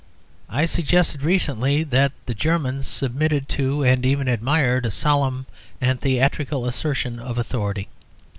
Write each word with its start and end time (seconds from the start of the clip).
I 0.49 0.65
suggested 0.65 1.21
recently 1.21 1.83
that 1.83 2.11
the 2.25 2.33
Germans 2.33 2.87
submitted 2.87 3.47
to, 3.49 3.83
and 3.83 4.03
even 4.03 4.27
admired, 4.27 4.83
a 4.87 4.89
solemn 4.89 5.45
and 5.79 6.01
theatrical 6.01 6.65
assertion 6.65 7.19
of 7.19 7.37
authority. 7.37 7.87